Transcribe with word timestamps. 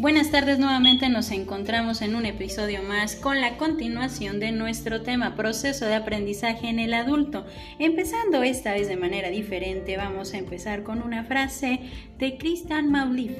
Buenas 0.00 0.30
tardes, 0.30 0.58
nuevamente 0.58 1.10
nos 1.10 1.30
encontramos 1.30 2.00
en 2.00 2.16
un 2.16 2.24
episodio 2.24 2.82
más 2.82 3.16
con 3.16 3.42
la 3.42 3.58
continuación 3.58 4.40
de 4.40 4.50
nuestro 4.50 5.02
tema 5.02 5.36
proceso 5.36 5.84
de 5.84 5.94
aprendizaje 5.94 6.70
en 6.70 6.78
el 6.78 6.94
adulto. 6.94 7.44
Empezando 7.78 8.42
esta 8.42 8.72
vez 8.72 8.88
de 8.88 8.96
manera 8.96 9.28
diferente, 9.28 9.98
vamos 9.98 10.32
a 10.32 10.38
empezar 10.38 10.84
con 10.84 11.02
una 11.02 11.24
frase 11.24 11.80
de 12.16 12.38
Christian 12.38 12.90
Maulif. 12.90 13.32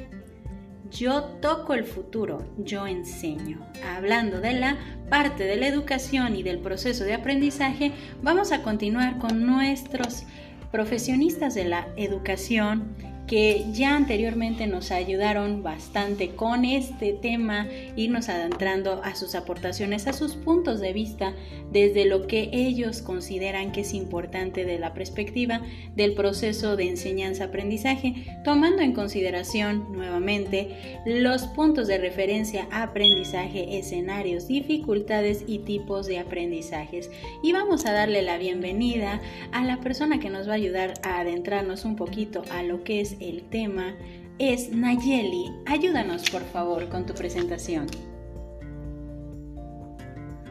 Yo 0.91 1.23
toco 1.41 1.73
el 1.73 1.85
futuro, 1.85 2.45
yo 2.59 2.87
enseño. 2.87 3.67
Hablando 3.97 4.43
de 4.43 4.53
la 4.53 4.77
parte 5.09 5.45
de 5.45 5.57
la 5.57 5.67
educación 5.67 6.37
y 6.37 6.43
del 6.43 6.59
proceso 6.59 7.05
de 7.05 7.15
aprendizaje, 7.15 7.93
vamos 8.23 8.53
a 8.53 8.61
continuar 8.61 9.17
con 9.17 9.47
nuestros 9.47 10.25
profesionistas 10.71 11.55
de 11.55 11.65
la 11.65 11.89
educación 11.97 12.95
que 13.31 13.67
ya 13.73 13.95
anteriormente 13.95 14.67
nos 14.67 14.91
ayudaron 14.91 15.63
bastante 15.63 16.31
con 16.31 16.65
este 16.65 17.13
tema, 17.13 17.69
irnos 17.95 18.29
adentrando 18.29 19.01
a 19.05 19.15
sus 19.15 19.37
aportaciones, 19.37 20.09
a 20.09 20.13
sus 20.13 20.35
puntos 20.35 20.81
de 20.81 20.93
vista 20.93 21.33
desde 21.71 22.07
lo 22.07 22.27
que 22.27 22.51
ellos 22.53 23.03
consideran 23.03 23.71
que 23.71 23.83
es 23.83 23.95
importante 23.95 24.65
de 24.65 24.81
la 24.81 24.95
perspectiva 24.95 25.63
del 25.95 26.15
proceso 26.15 26.75
de 26.75 26.89
enseñanza-aprendizaje, 26.89 28.41
tomando 28.43 28.83
en 28.83 28.95
consideración 28.95 29.93
nuevamente 29.93 30.99
los 31.07 31.45
puntos 31.45 31.87
de 31.87 31.99
referencia 31.99 32.67
aprendizaje, 32.73 33.79
escenarios, 33.79 34.49
dificultades 34.49 35.45
y 35.47 35.61
tipos 35.61 36.09
de 36.09 36.19
aprendizajes. 36.19 37.09
Y 37.45 37.53
vamos 37.53 37.87
a 37.87 37.93
darle 37.93 38.23
la 38.23 38.39
bienvenida 38.39 39.21
a 39.53 39.63
la 39.63 39.77
persona 39.77 40.19
que 40.19 40.31
nos 40.31 40.49
va 40.49 40.55
a 40.55 40.57
ayudar 40.57 40.95
a 41.05 41.21
adentrarnos 41.21 41.85
un 41.85 41.95
poquito 41.95 42.43
a 42.51 42.65
lo 42.65 42.83
que 42.83 43.01
es 43.01 43.20
el 43.21 43.49
tema 43.51 43.95
es 44.39 44.71
Nayeli. 44.71 45.53
Ayúdanos 45.67 46.29
por 46.31 46.43
favor 46.43 46.89
con 46.89 47.07
tu 47.07 47.15
presentación. 47.15 47.87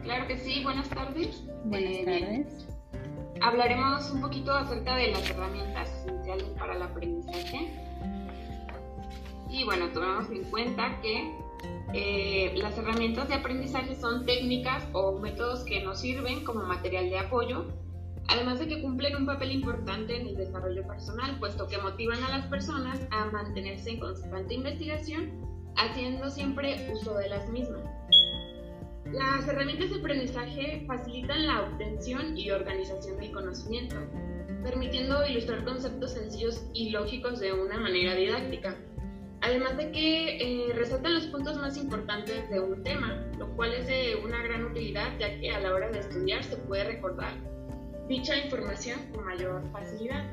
Claro 0.04 0.28
que 0.28 0.38
sí, 0.38 0.64
buenas 0.64 0.88
tardes. 0.90 1.44
Buenas 1.66 1.92
eh, 1.92 2.04
tardes. 2.06 2.68
Hablaremos 3.42 4.12
un 4.12 4.22
poquito 4.22 4.54
acerca 4.54 4.96
de 4.96 5.12
las 5.12 5.30
herramientas 5.30 5.90
esenciales 6.02 6.48
para 6.58 6.76
el 6.76 6.82
aprendizaje. 6.84 7.74
Y 9.50 9.64
bueno, 9.64 9.90
tomemos 9.90 10.30
en 10.30 10.44
cuenta 10.46 11.02
que 11.02 11.34
eh, 11.94 12.54
las 12.58 12.78
herramientas 12.78 13.28
de 13.30 13.36
aprendizaje 13.36 13.96
son 13.96 14.26
técnicas 14.26 14.84
o 14.94 15.18
métodos 15.20 15.64
que 15.64 15.82
nos 15.82 16.00
sirven 16.02 16.46
como 16.46 16.64
material 16.64 17.10
de 17.10 17.18
apoyo 17.18 17.66
además 18.30 18.60
de 18.60 18.68
que 18.68 18.82
cumplen 18.82 19.16
un 19.16 19.26
papel 19.26 19.52
importante 19.52 20.16
en 20.16 20.28
el 20.28 20.36
desarrollo 20.38 20.86
personal, 20.88 21.38
puesto 21.40 21.68
que 21.68 21.78
motivan 21.80 22.24
a 22.24 22.30
las 22.30 22.46
personas 22.46 23.00
a 23.10 23.26
mantenerse 23.26 23.90
en 23.90 24.00
constante 24.00 24.54
investigación, 24.54 25.32
haciendo 25.76 26.30
siempre 26.30 26.92
uso 26.94 27.16
de 27.16 27.30
las 27.30 27.50
mismas. 27.50 27.82
Las 29.12 29.48
herramientas 29.48 29.90
de 29.90 29.96
aprendizaje 29.96 30.84
facilitan 30.86 31.48
la 31.48 31.62
obtención 31.62 32.38
y 32.38 32.52
organización 32.52 33.18
del 33.18 33.32
conocimiento, 33.32 33.96
permitiendo 34.64 35.26
ilustrar 35.26 35.66
conceptos 35.66 36.12
sencillos 36.12 36.64
y 36.74 36.92
lógicos 36.92 37.40
de 37.40 37.54
una 37.54 37.80
manera 37.80 38.14
didáctica. 38.14 38.76
Además 39.42 39.78
de 39.78 39.92
que 39.92 40.38
eh, 40.38 40.74
resaltan 40.74 41.16
los 41.16 41.28
puntos 41.28 41.58
más 41.58 41.78
importantes 41.78 42.48
de 42.52 42.60
un 42.60 42.84
tema, 42.84 43.26
lo 43.40 43.48
cual 43.56 43.74
es 43.74 43.88
de 43.88 44.18
una 44.24 44.44
gran 44.44 44.66
utilidad 44.66 45.18
ya 45.18 45.40
que 45.40 45.50
a 45.50 45.60
la 45.62 45.74
hora 45.74 45.90
de 45.90 46.00
estudiar 46.00 46.44
se 46.44 46.58
puede 46.58 46.84
recordar 46.84 47.34
dicha 48.10 48.36
información 48.36 49.00
con 49.14 49.24
mayor 49.24 49.64
facilidad. 49.72 50.26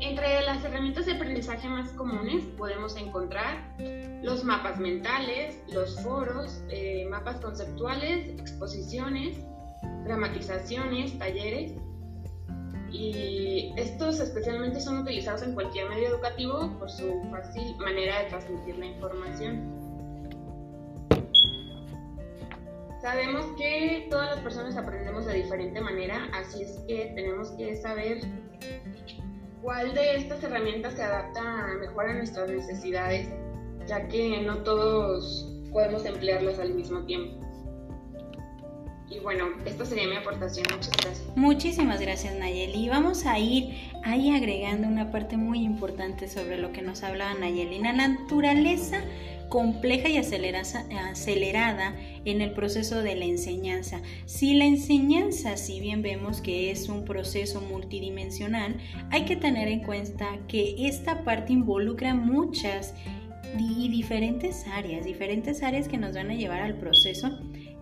Entre 0.00 0.42
las 0.42 0.62
herramientas 0.64 1.06
de 1.06 1.12
aprendizaje 1.12 1.68
más 1.68 1.90
comunes 1.92 2.44
podemos 2.58 2.96
encontrar 2.96 3.76
los 4.22 4.44
mapas 4.44 4.78
mentales, 4.78 5.58
los 5.72 6.00
foros, 6.02 6.62
eh, 6.68 7.06
mapas 7.08 7.36
conceptuales, 7.40 8.28
exposiciones, 8.38 9.38
dramatizaciones, 10.04 11.18
talleres. 11.18 11.72
Y 12.90 13.72
estos 13.78 14.20
especialmente 14.20 14.80
son 14.80 14.98
utilizados 14.98 15.42
en 15.42 15.54
cualquier 15.54 15.88
medio 15.88 16.08
educativo 16.08 16.76
por 16.78 16.90
su 16.90 17.22
fácil 17.30 17.76
manera 17.78 18.24
de 18.24 18.28
transmitir 18.28 18.76
la 18.76 18.86
información. 18.86 19.81
Sabemos 23.02 23.44
que 23.58 24.06
todas 24.10 24.36
las 24.36 24.40
personas 24.44 24.76
aprendemos 24.76 25.26
de 25.26 25.34
diferente 25.34 25.80
manera, 25.80 26.30
así 26.34 26.62
es 26.62 26.78
que 26.86 27.10
tenemos 27.16 27.50
que 27.58 27.74
saber 27.74 28.20
cuál 29.60 29.92
de 29.92 30.18
estas 30.18 30.44
herramientas 30.44 30.94
se 30.94 31.02
adapta 31.02 31.66
mejor 31.80 32.10
a 32.10 32.14
nuestras 32.14 32.48
necesidades, 32.48 33.28
ya 33.88 34.06
que 34.06 34.42
no 34.42 34.58
todos 34.58 35.52
podemos 35.72 36.04
emplearlas 36.04 36.60
al 36.60 36.74
mismo 36.74 37.04
tiempo. 37.04 37.44
Y 39.10 39.18
bueno, 39.18 39.48
esta 39.66 39.84
sería 39.84 40.06
mi 40.06 40.14
aportación. 40.14 40.64
Muchas 40.72 40.96
gracias. 40.96 41.36
Muchísimas 41.36 42.00
gracias, 42.00 42.36
Nayeli. 42.36 42.88
Vamos 42.88 43.26
a 43.26 43.36
ir 43.36 43.90
ahí 44.04 44.30
agregando 44.30 44.86
una 44.86 45.10
parte 45.10 45.36
muy 45.36 45.64
importante 45.64 46.28
sobre 46.28 46.56
lo 46.56 46.72
que 46.72 46.82
nos 46.82 47.02
hablaba 47.02 47.34
Nayeli. 47.34 47.80
La 47.80 47.92
naturaleza 47.92 49.00
compleja 49.52 50.08
y 50.08 50.16
acelerada 50.16 51.94
en 52.24 52.40
el 52.40 52.52
proceso 52.52 53.02
de 53.02 53.16
la 53.16 53.24
enseñanza. 53.24 54.00
Si 54.26 54.54
la 54.54 54.64
enseñanza, 54.64 55.56
si 55.56 55.80
bien 55.80 56.02
vemos 56.02 56.40
que 56.40 56.70
es 56.70 56.88
un 56.88 57.04
proceso 57.04 57.60
multidimensional, 57.60 58.76
hay 59.10 59.24
que 59.24 59.36
tener 59.36 59.68
en 59.68 59.80
cuenta 59.80 60.38
que 60.48 60.86
esta 60.86 61.24
parte 61.24 61.52
involucra 61.52 62.14
muchas 62.14 62.94
y 63.58 63.88
diferentes 63.88 64.66
áreas, 64.66 65.04
diferentes 65.04 65.62
áreas 65.62 65.88
que 65.88 65.98
nos 65.98 66.14
van 66.14 66.30
a 66.30 66.34
llevar 66.34 66.62
al 66.62 66.78
proceso 66.78 67.38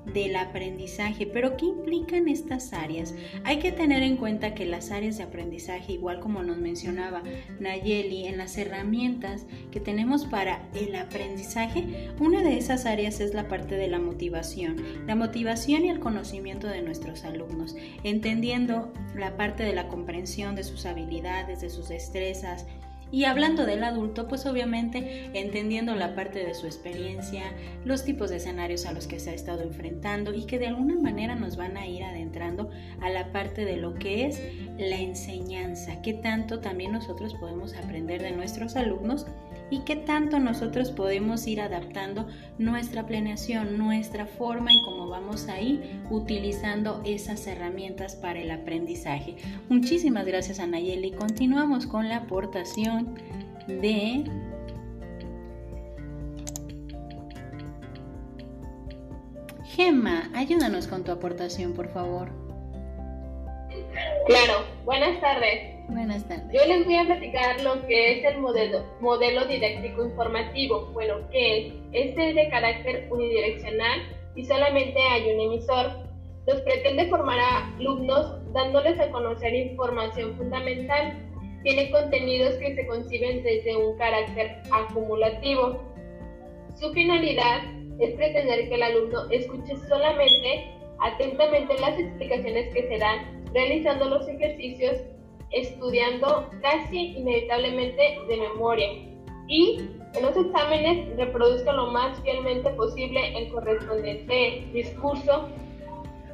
del 0.06 0.36
aprendizaje. 0.36 1.26
Pero 1.26 1.56
¿qué 1.56 1.66
implican 1.66 2.28
estas 2.28 2.72
áreas? 2.72 3.14
Hay 3.44 3.58
que 3.58 3.72
tener 3.72 4.02
en 4.02 4.16
cuenta 4.16 4.54
que 4.54 4.66
las 4.66 4.90
áreas 4.90 5.18
de 5.18 5.24
aprendizaje, 5.24 5.92
igual 5.92 6.20
como 6.20 6.42
nos 6.42 6.58
mencionaba 6.58 7.22
Nayeli, 7.58 8.26
en 8.26 8.38
las 8.38 8.56
herramientas 8.58 9.46
que 9.70 9.80
tenemos 9.80 10.26
para 10.26 10.68
el 10.74 10.94
aprendizaje, 10.94 12.10
una 12.18 12.42
de 12.42 12.58
esas 12.58 12.86
áreas 12.86 13.20
es 13.20 13.34
la 13.34 13.48
parte 13.48 13.76
de 13.76 13.88
la 13.88 13.98
motivación. 13.98 14.76
La 15.06 15.16
motivación 15.16 15.84
y 15.84 15.90
el 15.90 16.00
conocimiento 16.00 16.66
de 16.66 16.82
nuestros 16.82 17.24
alumnos, 17.24 17.76
entendiendo 18.04 18.92
la 19.14 19.36
parte 19.36 19.62
de 19.62 19.74
la 19.74 19.88
comprensión 19.88 20.54
de 20.54 20.64
sus 20.64 20.86
habilidades, 20.86 21.60
de 21.60 21.70
sus 21.70 21.88
destrezas, 21.88 22.66
y 23.12 23.24
hablando 23.24 23.66
del 23.66 23.84
adulto, 23.84 24.28
pues 24.28 24.46
obviamente 24.46 25.30
entendiendo 25.34 25.94
la 25.94 26.14
parte 26.14 26.44
de 26.44 26.54
su 26.54 26.66
experiencia, 26.66 27.42
los 27.84 28.04
tipos 28.04 28.30
de 28.30 28.36
escenarios 28.36 28.86
a 28.86 28.92
los 28.92 29.06
que 29.06 29.20
se 29.20 29.30
ha 29.30 29.34
estado 29.34 29.62
enfrentando 29.62 30.32
y 30.32 30.44
que 30.44 30.58
de 30.58 30.68
alguna 30.68 30.96
manera 30.96 31.34
nos 31.34 31.56
van 31.56 31.76
a 31.76 31.86
ir 31.86 32.04
adentrando 32.04 32.70
a 33.00 33.10
la 33.10 33.32
parte 33.32 33.64
de 33.64 33.76
lo 33.76 33.94
que 33.94 34.26
es 34.26 34.40
la 34.80 34.96
enseñanza, 34.96 36.02
qué 36.02 36.14
tanto 36.14 36.60
también 36.60 36.92
nosotros 36.92 37.34
podemos 37.34 37.74
aprender 37.74 38.22
de 38.22 38.32
nuestros 38.32 38.76
alumnos 38.76 39.26
y 39.70 39.80
qué 39.80 39.96
tanto 39.96 40.38
nosotros 40.40 40.90
podemos 40.90 41.46
ir 41.46 41.60
adaptando 41.60 42.26
nuestra 42.58 43.06
planeación, 43.06 43.78
nuestra 43.78 44.26
forma 44.26 44.72
en 44.72 44.82
cómo 44.84 45.08
vamos 45.08 45.48
a 45.48 45.60
ir 45.60 46.00
utilizando 46.10 47.02
esas 47.04 47.46
herramientas 47.46 48.16
para 48.16 48.40
el 48.40 48.50
aprendizaje. 48.50 49.36
Muchísimas 49.68 50.26
gracias 50.26 50.58
a 50.58 50.66
Nayeli. 50.66 51.12
Continuamos 51.12 51.86
con 51.86 52.08
la 52.08 52.16
aportación 52.16 53.14
de 53.68 54.24
Gemma, 59.64 60.30
ayúdanos 60.34 60.88
con 60.88 61.04
tu 61.04 61.12
aportación, 61.12 61.74
por 61.74 61.88
favor. 61.88 62.49
Claro, 64.26 64.64
buenas 64.84 65.20
tardes. 65.20 65.80
Buenas 65.88 66.26
tardes. 66.28 66.46
Yo 66.52 66.64
les 66.66 66.84
voy 66.84 66.96
a 66.96 67.04
platicar 67.04 67.60
lo 67.62 67.84
que 67.86 68.18
es 68.18 68.24
el 68.24 68.38
modelo, 68.38 68.84
modelo 69.00 69.44
didáctico 69.46 70.04
informativo. 70.04 70.86
Bueno, 70.92 71.16
¿qué 71.30 71.58
es? 71.58 71.74
Este 71.92 72.30
es 72.30 72.34
de 72.36 72.48
carácter 72.48 73.08
unidireccional 73.10 74.00
y 74.36 74.44
solamente 74.44 75.00
hay 75.00 75.32
un 75.32 75.40
emisor. 75.40 75.90
Los 76.46 76.60
pretende 76.62 77.06
formar 77.06 77.38
a 77.38 77.74
alumnos 77.76 78.52
dándoles 78.52 78.98
a 79.00 79.10
conocer 79.10 79.54
información 79.54 80.36
fundamental. 80.36 81.18
Tiene 81.62 81.90
contenidos 81.90 82.54
que 82.54 82.74
se 82.74 82.86
conciben 82.86 83.42
desde 83.42 83.76
un 83.76 83.98
carácter 83.98 84.62
acumulativo. 84.70 85.82
Su 86.76 86.92
finalidad 86.92 87.62
es 87.98 88.14
pretender 88.14 88.68
que 88.68 88.74
el 88.74 88.82
alumno 88.82 89.28
escuche 89.30 89.76
solamente 89.88 90.72
atentamente 91.00 91.78
las 91.80 91.98
explicaciones 91.98 92.72
que 92.72 92.88
se 92.88 92.98
dan, 92.98 93.39
realizando 93.52 94.08
los 94.08 94.28
ejercicios 94.28 94.96
estudiando 95.50 96.48
casi 96.62 97.16
inevitablemente 97.16 98.18
de 98.28 98.36
memoria 98.36 98.88
y 99.48 99.80
en 100.14 100.22
los 100.22 100.36
exámenes 100.36 101.16
reproduzca 101.16 101.72
lo 101.72 101.86
más 101.88 102.20
fielmente 102.20 102.70
posible 102.70 103.36
el 103.36 103.52
correspondiente 103.52 104.64
discurso 104.72 105.48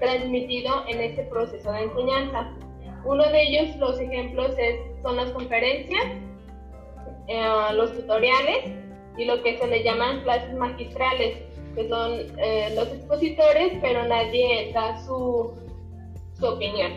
transmitido 0.01 0.85
en 0.89 1.01
este 1.01 1.23
proceso 1.25 1.73
de 1.73 1.85
enseñanza. 1.85 2.53
Uno 3.05 3.25
de 3.25 3.43
ellos, 3.43 3.77
los 3.77 3.99
ejemplos, 3.99 4.55
es, 4.59 4.77
son 5.03 5.17
las 5.17 5.31
conferencias, 5.31 6.05
eh, 7.29 7.49
los 7.75 7.93
tutoriales 7.93 8.73
y 9.17 9.25
lo 9.25 9.43
que 9.43 9.57
se 9.59 9.67
le 9.67 9.83
llaman 9.83 10.23
clases 10.23 10.55
magistrales, 10.55 11.39
que 11.75 11.89
son 11.89 12.13
eh, 12.39 12.73
los 12.75 12.89
expositores, 12.89 13.79
pero 13.81 14.05
nadie 14.05 14.73
da 14.73 15.03
su, 15.05 15.55
su 16.38 16.47
opinión. 16.47 16.93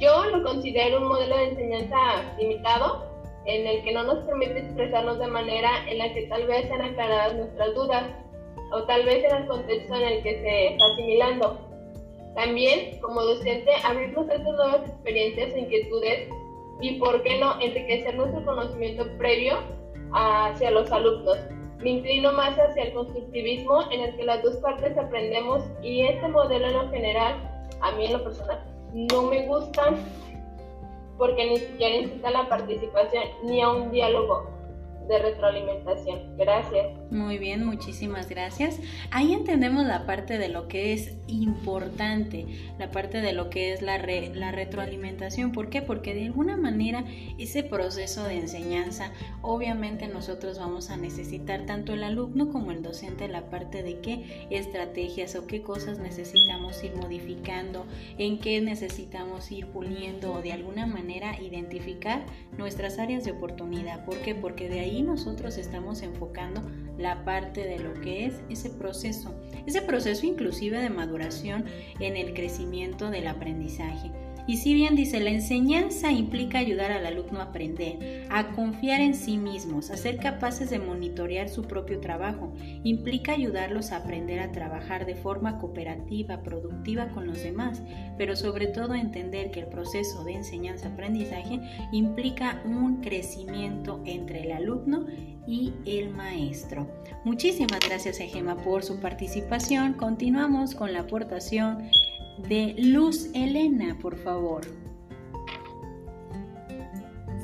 Yo 0.00 0.24
lo 0.24 0.42
considero 0.42 0.98
un 0.98 1.08
modelo 1.08 1.36
de 1.36 1.44
enseñanza 1.50 1.96
limitado, 2.38 3.04
en 3.46 3.66
el 3.66 3.82
que 3.84 3.92
no 3.92 4.04
nos 4.04 4.24
permite 4.24 4.60
expresarnos 4.60 5.18
de 5.18 5.26
manera 5.26 5.70
en 5.88 5.98
la 5.98 6.12
que 6.14 6.22
tal 6.22 6.46
vez 6.46 6.66
sean 6.66 6.80
aclaradas 6.80 7.34
nuestras 7.34 7.74
dudas, 7.74 8.04
o 8.72 8.82
tal 8.84 9.04
vez 9.04 9.22
en 9.24 9.36
el 9.36 9.46
contexto 9.46 9.94
en 9.94 10.02
el 10.02 10.22
que 10.22 10.40
se 10.40 10.66
está 10.68 10.84
asimilando. 10.92 11.58
También, 12.34 12.98
como 13.00 13.22
docente, 13.22 13.70
abrirnos 13.84 14.28
a 14.28 14.34
estas 14.34 14.54
nuevas 14.54 14.88
experiencias 14.88 15.54
e 15.54 15.60
inquietudes 15.60 16.28
y, 16.80 16.98
por 16.98 17.22
qué 17.22 17.38
no, 17.38 17.60
enriquecer 17.60 18.16
nuestro 18.16 18.44
conocimiento 18.44 19.06
previo 19.18 19.58
hacia 20.12 20.70
los 20.70 20.90
alumnos. 20.90 21.38
Me 21.78 21.90
inclino 21.90 22.32
más 22.32 22.58
hacia 22.58 22.84
el 22.84 22.94
constructivismo 22.94 23.82
en 23.92 24.00
el 24.00 24.16
que 24.16 24.24
las 24.24 24.42
dos 24.42 24.56
partes 24.56 24.96
aprendemos 24.96 25.62
y 25.82 26.00
este 26.00 26.26
modelo 26.28 26.66
en 26.66 26.72
lo 26.72 26.90
general, 26.90 27.53
a 27.84 27.92
mí 27.92 28.06
en 28.06 28.14
lo 28.14 28.24
personal, 28.24 28.64
no 28.92 29.22
me 29.22 29.46
gusta 29.46 29.94
porque 31.18 31.46
ni 31.46 31.58
siquiera 31.58 31.96
incita 31.96 32.30
la 32.30 32.48
participación 32.48 33.24
ni 33.44 33.60
a 33.60 33.68
un 33.68 33.92
diálogo 33.92 34.48
de 35.06 35.18
retroalimentación. 35.18 36.36
Gracias. 36.36 36.86
Muy 37.10 37.38
bien, 37.38 37.64
muchísimas 37.64 38.28
gracias. 38.28 38.80
Ahí 39.10 39.34
entendemos 39.34 39.84
la 39.84 40.06
parte 40.06 40.38
de 40.38 40.48
lo 40.48 40.68
que 40.68 40.94
es 40.94 41.12
importante, 41.28 42.46
la 42.78 42.90
parte 42.90 43.20
de 43.20 43.32
lo 43.32 43.50
que 43.50 43.72
es 43.72 43.82
la, 43.82 43.98
la 43.98 44.52
retroalimentación. 44.52 45.52
¿Por 45.52 45.68
qué? 45.68 45.82
Porque 45.82 46.14
de 46.14 46.24
alguna 46.24 46.56
manera 46.56 47.04
ese 47.38 47.62
proceso 47.62 48.24
de 48.24 48.38
enseñanza, 48.38 49.12
obviamente 49.42 50.08
nosotros 50.08 50.58
vamos 50.58 50.90
a 50.90 50.96
necesitar 50.96 51.66
tanto 51.66 51.92
el 51.92 52.02
alumno 52.02 52.50
como 52.50 52.72
el 52.72 52.82
docente 52.82 53.28
la 53.28 53.50
parte 53.50 53.82
de 53.82 54.00
qué 54.00 54.46
estrategias 54.50 55.36
o 55.36 55.46
qué 55.46 55.62
cosas 55.62 55.98
necesitamos 55.98 56.82
ir 56.82 56.96
modificando, 56.96 57.86
en 58.18 58.38
qué 58.38 58.60
necesitamos 58.60 59.52
ir 59.52 59.66
puliendo 59.66 60.32
o 60.32 60.42
de 60.42 60.52
alguna 60.52 60.86
manera 60.86 61.40
identificar 61.40 62.24
nuestras 62.56 62.98
áreas 62.98 63.24
de 63.24 63.32
oportunidad. 63.32 64.04
¿Por 64.04 64.18
qué? 64.18 64.34
Porque 64.34 64.68
de 64.68 64.80
ahí 64.80 65.02
nosotros 65.02 65.58
estamos 65.58 66.02
enfocando 66.02 66.62
la 66.98 67.24
parte 67.24 67.66
de 67.66 67.78
lo 67.78 67.94
que 68.00 68.26
es 68.26 68.34
ese 68.48 68.70
proceso, 68.70 69.34
ese 69.66 69.82
proceso 69.82 70.26
inclusive 70.26 70.78
de 70.78 70.90
maduración 70.90 71.64
en 72.00 72.16
el 72.16 72.34
crecimiento 72.34 73.10
del 73.10 73.28
aprendizaje. 73.28 74.10
Y 74.46 74.58
si 74.58 74.74
bien 74.74 74.94
dice, 74.94 75.20
la 75.20 75.30
enseñanza 75.30 76.12
implica 76.12 76.58
ayudar 76.58 76.92
al 76.92 77.06
alumno 77.06 77.40
a 77.40 77.44
aprender, 77.44 78.26
a 78.30 78.52
confiar 78.52 79.00
en 79.00 79.14
sí 79.14 79.38
mismos, 79.38 79.90
a 79.90 79.96
ser 79.96 80.18
capaces 80.18 80.70
de 80.70 80.78
monitorear 80.78 81.48
su 81.48 81.62
propio 81.62 82.00
trabajo, 82.00 82.52
implica 82.82 83.32
ayudarlos 83.32 83.92
a 83.92 83.98
aprender 83.98 84.40
a 84.40 84.52
trabajar 84.52 85.06
de 85.06 85.14
forma 85.14 85.58
cooperativa, 85.58 86.42
productiva 86.42 87.08
con 87.08 87.26
los 87.26 87.42
demás, 87.42 87.82
pero 88.18 88.36
sobre 88.36 88.66
todo 88.66 88.94
entender 88.94 89.50
que 89.50 89.60
el 89.60 89.66
proceso 89.66 90.24
de 90.24 90.34
enseñanza-aprendizaje 90.34 91.60
implica 91.92 92.62
un 92.66 93.00
crecimiento 93.00 94.02
entre 94.04 94.42
el 94.42 94.52
alumno 94.52 95.06
y 95.46 95.72
el 95.86 96.10
maestro. 96.10 96.88
Muchísimas 97.24 97.80
gracias 97.80 98.20
a 98.20 98.24
Gema 98.24 98.56
por 98.56 98.82
su 98.82 99.00
participación. 99.00 99.94
Continuamos 99.94 100.74
con 100.74 100.92
la 100.92 101.00
aportación 101.00 101.88
de 102.38 102.74
Luz 102.78 103.30
Elena, 103.34 103.96
por 104.00 104.16
favor. 104.16 104.62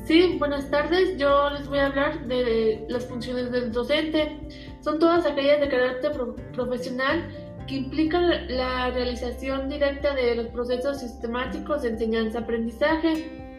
Sí, 0.05 0.37
buenas 0.39 0.69
tardes. 0.71 1.17
Yo 1.19 1.51
les 1.51 1.69
voy 1.69 1.79
a 1.79 1.87
hablar 1.87 2.27
de 2.27 2.85
las 2.89 3.07
funciones 3.07 3.53
del 3.53 3.71
docente. 3.71 4.39
Son 4.81 4.99
todas 4.99 5.25
aquellas 5.25 5.61
de 5.61 5.69
carácter 5.69 6.13
profesional 6.53 7.29
que 7.69 7.77
implican 7.77 8.49
la 8.49 8.91
realización 8.91 9.69
directa 9.69 10.13
de 10.15 10.35
los 10.35 10.47
procesos 10.49 10.99
sistemáticos 10.99 11.83
de 11.83 11.91
enseñanza-aprendizaje, 11.91 13.50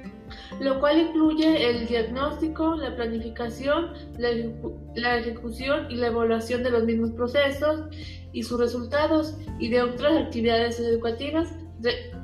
lo 0.59 0.80
cual 0.80 1.00
incluye 1.00 1.69
el 1.69 1.88
diagnóstico, 1.88 2.75
la 2.75 2.95
planificación, 2.95 3.94
la, 4.18 5.18
ejecución 5.18 5.89
y 5.89 5.95
la 5.95 6.07
evaluación 6.07 6.63
de 6.63 6.71
los 6.71 6.83
mismos 6.83 7.12
procesos 7.12 7.86
y 8.33 8.44
sus 8.44 8.59
resultados 8.59 9.38
y 9.59 9.69
de 9.69 9.81
otras 9.81 10.18
actividades 10.18 10.80
educativas 10.80 11.56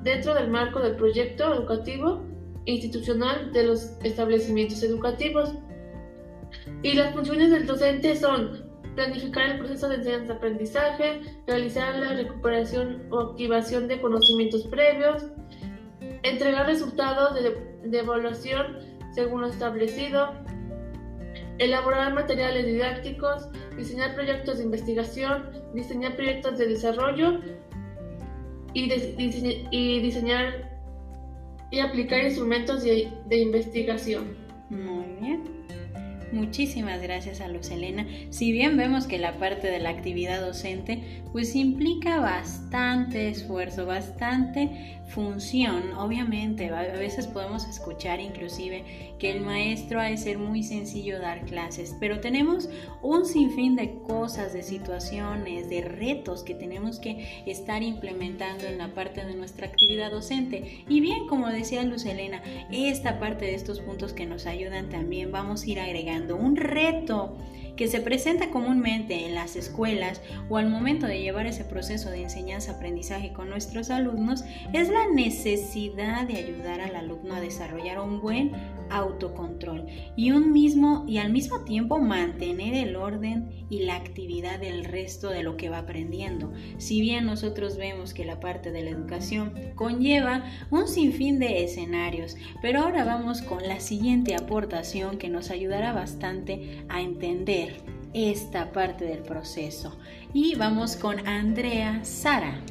dentro 0.04 0.34
del 0.36 0.50
marco 0.50 0.80
del 0.80 0.96
proyecto 0.96 1.54
educativo 1.54 2.24
institucional 2.66 3.52
de 3.54 3.64
los 3.64 3.92
establecimientos 4.04 4.84
educativos. 4.84 5.54
Y 6.84 6.94
las 6.94 7.14
funciones 7.14 7.50
del 7.50 7.66
docente 7.66 8.16
son 8.16 8.68
planificar 8.96 9.52
el 9.52 9.60
proceso 9.60 9.88
de 9.90 9.96
enseñanza-aprendizaje, 9.96 11.22
realizar 11.46 11.96
la 11.96 12.14
recuperación 12.14 13.04
o 13.12 13.20
activación 13.20 13.88
de 13.88 14.02
conocimientos 14.02 14.64
previos, 14.68 15.24
entregar 16.24 16.66
resultados 16.66 17.36
de, 17.36 17.56
de 17.92 18.00
evaluación 18.00 18.78
según 19.14 19.42
lo 19.42 19.48
establecido, 19.48 20.34
elaborar 21.58 22.14
materiales 22.14 22.66
didácticos, 22.66 23.50
diseñar 23.76 24.14
proyectos 24.14 24.60
de 24.60 24.66
investigación, 24.66 25.50
diseñar 25.74 26.16
proyectos 26.16 26.58
de 26.60 26.68
desarrollo 26.68 27.40
y, 28.74 28.92
y 29.72 30.00
diseñar 30.02 30.80
y 31.72 31.80
aplicar 31.80 32.24
instrumentos 32.24 32.84
de, 32.84 33.12
de 33.26 33.38
investigación. 33.38 34.38
Muy 34.70 35.18
bien. 35.20 35.57
Muchísimas 36.32 37.02
gracias 37.02 37.40
a 37.40 37.48
Luz 37.48 37.72
Elena. 37.72 38.06
Si 38.32 38.52
bien 38.52 38.76
vemos 38.76 39.08
que 39.08 39.18
la 39.18 39.40
parte 39.40 39.68
de 39.68 39.80
la 39.80 39.90
actividad 39.90 40.42
docente 40.42 41.22
pues 41.32 41.56
implica 41.56 42.20
bastante 42.20 43.30
esfuerzo, 43.30 43.86
bastante 43.86 45.00
función, 45.08 45.94
obviamente 45.94 46.70
a 46.70 46.82
veces 46.98 47.28
podemos 47.28 47.66
escuchar 47.66 48.20
inclusive 48.20 49.16
que 49.20 49.32
el 49.32 49.42
maestro 49.42 50.02
ha 50.02 50.06
de 50.06 50.18
ser 50.18 50.38
muy 50.38 50.64
sencillo 50.64 51.20
dar 51.20 51.46
clases, 51.46 51.96
pero 52.00 52.20
tenemos 52.20 52.70
un 53.02 53.26
sinfín 53.26 53.76
de 53.76 54.00
cosas, 54.02 54.52
de 54.52 54.64
situaciones, 54.64 55.70
de 55.70 55.82
retos 55.82 56.44
que 56.44 56.56
tenemos 56.56 57.00
que 57.00 57.44
estar 57.46 57.84
implementando 57.84 58.66
en 58.66 58.78
la 58.78 58.90
parte 58.90 59.26
de 59.26 59.36
nuestra 59.36 59.68
actividad 59.68 60.12
docente. 60.12 60.84
Y 60.90 61.00
bien, 61.00 61.28
como 61.28 61.48
decía 61.48 61.84
Luz 61.84 62.06
Elena, 62.06 62.42
esta 62.70 63.20
parte 63.20 63.46
de 63.46 63.56
estos 63.56 63.80
puntos 63.80 64.12
que 64.12 64.26
nos 64.26 64.46
ayudan 64.46 64.90
también 64.90 65.32
vamos 65.32 65.64
a 65.64 65.70
ir 65.70 65.80
agregando 65.80 66.17
un 66.38 66.56
reto 66.56 67.38
que 67.78 67.88
se 67.88 68.02
presenta 68.02 68.50
comúnmente 68.50 69.26
en 69.26 69.36
las 69.36 69.56
escuelas 69.56 70.20
o 70.50 70.58
al 70.58 70.68
momento 70.68 71.06
de 71.06 71.22
llevar 71.22 71.46
ese 71.46 71.64
proceso 71.64 72.10
de 72.10 72.24
enseñanza-aprendizaje 72.24 73.32
con 73.32 73.50
nuestros 73.50 73.92
alumnos 73.92 74.44
es 74.74 74.90
la 74.90 75.08
necesidad 75.08 76.28
de 76.28 76.38
ayudar 76.38 76.82
al 76.82 76.96
alumno 76.96 77.36
a 77.36 77.40
desarrollar 77.40 78.00
un 78.00 78.20
buen 78.20 78.52
autocontrol 78.90 79.86
y 80.16 80.32
un 80.32 80.52
mismo 80.52 81.06
y 81.08 81.18
al 81.18 81.32
mismo 81.32 81.62
tiempo 81.62 82.00
mantener 82.00 82.74
el 82.74 82.96
orden 82.96 83.66
y 83.70 83.84
la 83.84 83.96
actividad 83.96 84.60
del 84.60 84.86
resto 84.86 85.30
de 85.30 85.44
lo 85.44 85.58
que 85.58 85.70
va 85.70 85.80
aprendiendo. 85.80 86.52
Si 86.78 87.02
bien 87.02 87.26
nosotros 87.26 87.78
vemos 87.78 88.14
que 88.14 88.26
la 88.26 88.40
parte 88.40 88.72
de 88.72 88.84
la 88.84 88.92
educación 88.92 89.54
conlleva 89.76 90.46
un 90.72 90.88
sinfín 90.88 91.40
de 91.40 91.64
escenarios, 91.64 92.38
pero 92.62 92.82
ahora 92.82 93.04
vamos 93.04 93.42
con 93.42 93.68
la 93.68 93.80
siguiente 93.80 94.36
aportación 94.36 95.18
que 95.18 95.30
nos 95.30 95.52
ayudará 95.52 95.94
bastante 95.94 96.86
a 96.90 97.02
entender 97.02 97.82
esta 98.14 98.72
parte 98.72 99.06
del 99.06 99.20
proceso. 99.20 99.98
Y 100.34 100.56
vamos 100.56 100.96
con 100.96 101.28
Andrea 101.28 102.04
Sara. 102.04 102.62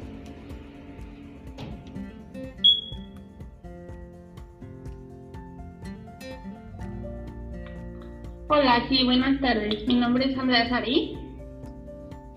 Hola, 8.49 8.85
sí, 8.87 9.03
buenas 9.03 9.41
tardes. 9.41 9.85
Mi 9.87 9.95
nombre 9.95 10.31
es 10.31 10.37
Andrea 10.37 10.69
Sarí. 10.69 11.17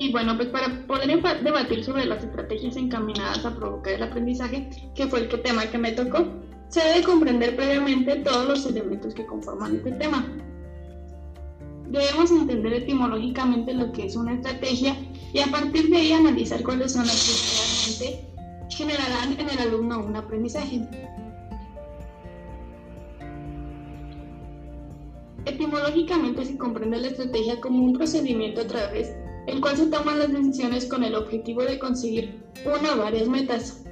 Y 0.00 0.10
bueno, 0.10 0.36
pues 0.36 0.48
para 0.48 0.84
poder 0.88 1.22
debatir 1.44 1.84
sobre 1.84 2.04
las 2.04 2.24
estrategias 2.24 2.76
encaminadas 2.76 3.46
a 3.46 3.54
provocar 3.54 3.92
el 3.92 4.02
aprendizaje, 4.02 4.68
que 4.96 5.06
fue 5.06 5.20
el 5.20 5.28
tema 5.42 5.66
que 5.66 5.78
me 5.78 5.92
tocó, 5.92 6.26
se 6.68 6.80
debe 6.80 7.04
comprender 7.04 7.54
previamente 7.54 8.16
todos 8.16 8.48
los 8.48 8.66
elementos 8.66 9.14
que 9.14 9.24
conforman 9.24 9.76
este 9.76 9.92
tema. 9.92 10.26
Debemos 11.86 12.32
entender 12.32 12.72
etimológicamente 12.72 13.72
lo 13.72 13.92
que 13.92 14.06
es 14.06 14.16
una 14.16 14.34
estrategia 14.34 14.96
y 15.32 15.38
a 15.38 15.46
partir 15.46 15.90
de 15.90 15.96
ahí 15.96 16.12
analizar 16.12 16.60
cuáles 16.64 16.92
son 16.92 17.06
las 17.06 17.94
que 18.00 18.08
realmente 18.08 18.66
generarán 18.68 19.38
en 19.38 19.48
el 19.48 19.58
alumno 19.60 20.04
un 20.04 20.16
aprendizaje. 20.16 20.80
Etimológicamente 25.60 26.46
se 26.46 26.56
comprende 26.56 26.98
la 26.98 27.08
estrategia 27.08 27.60
como 27.60 27.84
un 27.84 27.92
procedimiento 27.92 28.62
a 28.62 28.66
través 28.66 29.14
del 29.46 29.60
cual 29.60 29.76
se 29.76 29.88
toman 29.88 30.18
las 30.18 30.32
decisiones 30.32 30.86
con 30.86 31.04
el 31.04 31.14
objetivo 31.14 31.62
de 31.62 31.78
conseguir 31.78 32.42
una 32.64 32.94
o 32.94 32.96
varias 32.96 33.28
metas. 33.28 33.84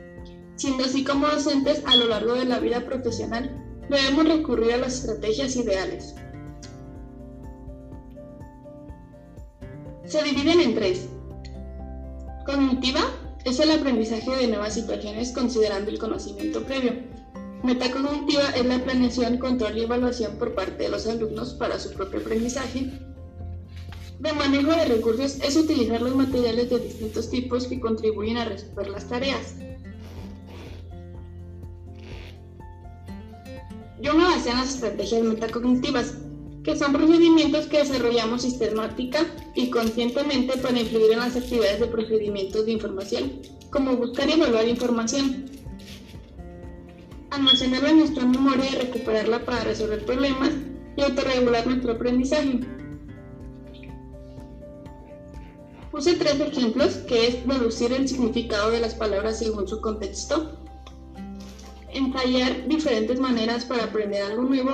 Siendo 0.56 0.86
así 0.86 1.04
como 1.04 1.28
docentes 1.28 1.82
a 1.84 1.94
lo 1.96 2.06
largo 2.06 2.32
de 2.32 2.46
la 2.46 2.58
vida 2.58 2.86
profesional, 2.86 3.54
debemos 3.90 4.26
recurrir 4.26 4.72
a 4.72 4.78
las 4.78 4.94
estrategias 4.94 5.56
ideales. 5.56 6.14
Se 10.06 10.22
dividen 10.22 10.60
en 10.60 10.74
tres. 10.74 11.06
Cognitiva 12.46 13.02
es 13.44 13.60
el 13.60 13.72
aprendizaje 13.72 14.36
de 14.36 14.46
nuevas 14.46 14.72
situaciones 14.72 15.32
considerando 15.32 15.90
el 15.90 15.98
conocimiento 15.98 16.62
previo. 16.62 16.94
Metacognitiva 17.62 18.50
es 18.50 18.64
la 18.66 18.82
planeación, 18.82 19.38
control 19.38 19.76
y 19.78 19.82
evaluación 19.82 20.38
por 20.38 20.54
parte 20.54 20.84
de 20.84 20.88
los 20.90 21.06
alumnos 21.06 21.54
para 21.54 21.78
su 21.78 21.92
propio 21.92 22.20
aprendizaje. 22.20 22.90
De 24.20 24.32
manejo 24.32 24.70
de 24.70 24.84
recursos 24.84 25.38
es 25.42 25.56
utilizar 25.56 26.00
los 26.00 26.14
materiales 26.14 26.70
de 26.70 26.78
distintos 26.78 27.30
tipos 27.30 27.66
que 27.66 27.80
contribuyen 27.80 28.36
a 28.36 28.44
resolver 28.44 28.88
las 28.88 29.08
tareas. 29.08 29.56
Yo 34.00 34.14
me 34.14 34.24
basé 34.24 34.50
en 34.50 34.58
las 34.58 34.74
estrategias 34.74 35.22
metacognitivas, 35.22 36.14
que 36.62 36.76
son 36.76 36.92
procedimientos 36.92 37.66
que 37.66 37.78
desarrollamos 37.78 38.42
sistemática 38.42 39.26
y 39.56 39.70
conscientemente 39.70 40.58
para 40.58 40.78
influir 40.78 41.12
en 41.12 41.18
las 41.18 41.36
actividades 41.36 41.80
de 41.80 41.86
procedimientos 41.86 42.66
de 42.66 42.72
información, 42.72 43.32
como 43.70 43.96
buscar 43.96 44.28
y 44.28 44.32
evaluar 44.32 44.68
información, 44.68 45.46
almacenarla 47.30 47.90
en 47.90 47.98
nuestra 47.98 48.24
memoria 48.24 48.70
y 48.70 48.74
recuperarla 48.76 49.44
para 49.44 49.64
resolver 49.64 50.04
problemas 50.04 50.50
y 50.96 51.02
autorregular 51.02 51.66
nuestro 51.66 51.92
aprendizaje. 51.92 52.60
Puse 55.90 56.14
tres 56.14 56.38
ejemplos, 56.38 56.96
que 57.08 57.28
es 57.28 57.46
deducir 57.46 57.92
el 57.92 58.08
significado 58.08 58.70
de 58.70 58.80
las 58.80 58.94
palabras 58.94 59.38
según 59.38 59.66
su 59.66 59.80
contexto, 59.80 60.58
ensayar 61.92 62.68
diferentes 62.68 63.18
maneras 63.18 63.64
para 63.64 63.84
aprender 63.84 64.22
algo 64.22 64.42
nuevo 64.42 64.72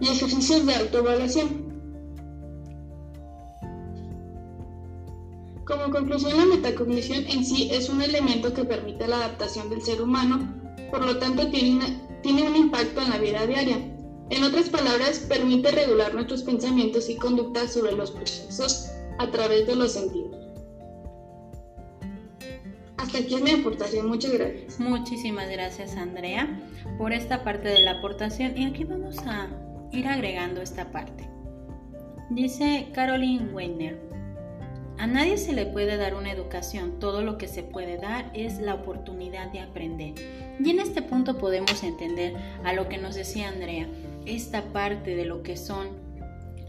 y 0.00 0.08
ejercicios 0.08 0.64
de 0.64 0.74
autoevaluación. 0.74 1.72
Como 5.64 5.90
conclusión, 5.90 6.36
la 6.36 6.44
metacognición 6.44 7.24
en 7.26 7.44
sí 7.44 7.68
es 7.72 7.88
un 7.88 8.02
elemento 8.02 8.52
que 8.52 8.64
permite 8.64 9.08
la 9.08 9.16
adaptación 9.16 9.70
del 9.70 9.82
ser 9.82 10.02
humano, 10.02 10.61
por 10.92 11.04
lo 11.06 11.18
tanto 11.18 11.48
tiene, 11.48 11.98
tiene 12.22 12.42
un 12.42 12.54
impacto 12.54 13.00
en 13.00 13.10
la 13.10 13.16
vida 13.16 13.46
diaria. 13.46 13.78
En 14.28 14.44
otras 14.44 14.68
palabras, 14.68 15.20
permite 15.20 15.70
regular 15.70 16.14
nuestros 16.14 16.42
pensamientos 16.42 17.08
y 17.08 17.16
conductas 17.16 17.72
sobre 17.72 17.92
los 17.92 18.10
procesos 18.10 18.90
a 19.18 19.30
través 19.30 19.66
de 19.66 19.74
los 19.74 19.92
sentidos. 19.92 20.36
Hasta 22.98 23.18
aquí 23.18 23.34
es 23.34 23.42
mi 23.42 23.52
aportación, 23.52 24.06
muchas 24.06 24.32
gracias. 24.32 24.78
Muchísimas 24.78 25.50
gracias 25.50 25.96
Andrea 25.96 26.60
por 26.98 27.12
esta 27.12 27.42
parte 27.42 27.68
de 27.68 27.80
la 27.80 27.92
aportación 27.92 28.56
y 28.56 28.66
aquí 28.66 28.84
vamos 28.84 29.18
a 29.20 29.48
ir 29.92 30.06
agregando 30.06 30.60
esta 30.60 30.92
parte. 30.92 31.28
Dice 32.30 32.88
Caroline 32.92 33.52
Weiner, 33.52 33.98
a 35.02 35.06
nadie 35.08 35.36
se 35.36 35.52
le 35.52 35.66
puede 35.66 35.96
dar 35.96 36.14
una 36.14 36.30
educación, 36.30 37.00
todo 37.00 37.22
lo 37.22 37.36
que 37.36 37.48
se 37.48 37.64
puede 37.64 37.96
dar 37.96 38.30
es 38.34 38.60
la 38.60 38.74
oportunidad 38.74 39.50
de 39.50 39.58
aprender. 39.58 40.14
Y 40.64 40.70
en 40.70 40.78
este 40.78 41.02
punto 41.02 41.38
podemos 41.38 41.82
entender 41.82 42.36
a 42.62 42.72
lo 42.72 42.88
que 42.88 42.98
nos 42.98 43.16
decía 43.16 43.48
Andrea, 43.48 43.88
esta 44.26 44.62
parte 44.66 45.16
de 45.16 45.24
lo 45.24 45.42
que 45.42 45.56
son 45.56 45.88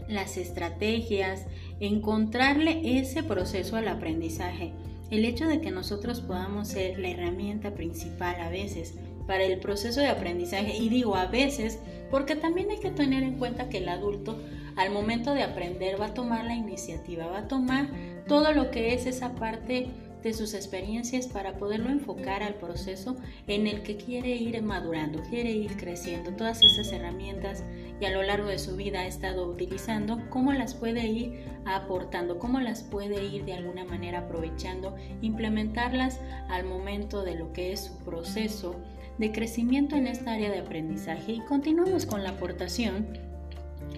las 0.08 0.36
estrategias, 0.36 1.46
encontrarle 1.78 2.98
ese 2.98 3.22
proceso 3.22 3.76
al 3.76 3.86
aprendizaje. 3.86 4.72
El 5.12 5.24
hecho 5.26 5.46
de 5.46 5.60
que 5.60 5.70
nosotros 5.70 6.20
podamos 6.20 6.66
ser 6.66 6.98
la 6.98 7.10
herramienta 7.10 7.70
principal 7.70 8.40
a 8.40 8.50
veces 8.50 8.94
para 9.28 9.44
el 9.44 9.60
proceso 9.60 10.00
de 10.00 10.08
aprendizaje, 10.08 10.76
y 10.76 10.88
digo 10.88 11.14
a 11.14 11.26
veces 11.26 11.78
porque 12.10 12.34
también 12.34 12.68
hay 12.72 12.80
que 12.80 12.90
tener 12.90 13.22
en 13.22 13.38
cuenta 13.38 13.68
que 13.68 13.78
el 13.78 13.88
adulto 13.88 14.36
al 14.74 14.90
momento 14.90 15.34
de 15.34 15.44
aprender 15.44 16.00
va 16.00 16.06
a 16.06 16.14
tomar 16.14 16.44
la 16.44 16.56
iniciativa, 16.56 17.26
va 17.26 17.38
a 17.38 17.48
tomar 17.48 17.88
todo 18.26 18.52
lo 18.52 18.70
que 18.70 18.94
es 18.94 19.06
esa 19.06 19.34
parte 19.34 19.88
de 20.24 20.32
sus 20.32 20.54
experiencias 20.54 21.26
para 21.26 21.58
poderlo 21.58 21.90
enfocar 21.90 22.42
al 22.42 22.54
proceso 22.54 23.14
en 23.46 23.66
el 23.66 23.82
que 23.82 23.98
quiere 23.98 24.30
ir 24.30 24.60
madurando, 24.62 25.20
quiere 25.28 25.52
ir 25.52 25.76
creciendo. 25.76 26.32
Todas 26.32 26.62
esas 26.62 26.90
herramientas 26.92 27.62
y 28.00 28.06
a 28.06 28.10
lo 28.10 28.22
largo 28.22 28.48
de 28.48 28.58
su 28.58 28.74
vida 28.74 29.00
ha 29.00 29.06
estado 29.06 29.46
utilizando, 29.46 30.18
cómo 30.30 30.54
las 30.54 30.74
puede 30.74 31.06
ir 31.06 31.44
aportando, 31.66 32.38
cómo 32.38 32.58
las 32.60 32.82
puede 32.82 33.22
ir 33.22 33.44
de 33.44 33.52
alguna 33.52 33.84
manera 33.84 34.20
aprovechando, 34.20 34.96
implementarlas 35.20 36.20
al 36.48 36.64
momento 36.64 37.22
de 37.22 37.34
lo 37.34 37.52
que 37.52 37.72
es 37.72 37.80
su 37.80 37.98
proceso 37.98 38.76
de 39.18 39.30
crecimiento 39.30 39.94
en 39.94 40.06
esta 40.06 40.32
área 40.32 40.50
de 40.50 40.60
aprendizaje. 40.60 41.32
Y 41.32 41.40
continuamos 41.40 42.06
con 42.06 42.24
la 42.24 42.30
aportación, 42.30 43.06